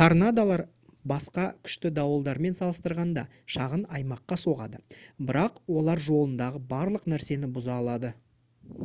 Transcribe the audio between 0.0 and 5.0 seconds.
торнадолар басқа күшті дауылдармен салыстырғанда шағын аймаққа соғады